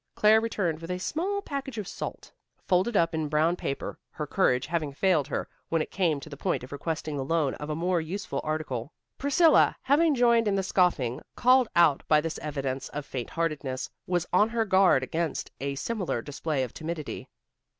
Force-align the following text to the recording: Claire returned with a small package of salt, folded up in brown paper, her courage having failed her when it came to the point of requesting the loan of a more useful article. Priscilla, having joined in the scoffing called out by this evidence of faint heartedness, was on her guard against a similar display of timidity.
Claire 0.15 0.41
returned 0.41 0.79
with 0.81 0.89
a 0.89 0.97
small 0.97 1.43
package 1.43 1.77
of 1.77 1.87
salt, 1.87 2.31
folded 2.65 2.97
up 2.97 3.13
in 3.13 3.27
brown 3.29 3.55
paper, 3.55 3.99
her 4.09 4.25
courage 4.25 4.65
having 4.65 4.91
failed 4.91 5.27
her 5.27 5.47
when 5.69 5.79
it 5.79 5.91
came 5.91 6.19
to 6.19 6.27
the 6.27 6.35
point 6.35 6.63
of 6.63 6.71
requesting 6.71 7.15
the 7.15 7.23
loan 7.23 7.53
of 7.61 7.69
a 7.69 7.75
more 7.75 8.01
useful 8.01 8.41
article. 8.43 8.91
Priscilla, 9.19 9.75
having 9.83 10.15
joined 10.15 10.47
in 10.47 10.55
the 10.55 10.63
scoffing 10.63 11.21
called 11.35 11.67
out 11.75 12.01
by 12.07 12.19
this 12.19 12.39
evidence 12.39 12.89
of 12.89 13.05
faint 13.05 13.29
heartedness, 13.29 13.91
was 14.07 14.25
on 14.33 14.49
her 14.49 14.65
guard 14.65 15.03
against 15.03 15.51
a 15.59 15.75
similar 15.75 16.19
display 16.23 16.63
of 16.63 16.73
timidity. 16.73 17.29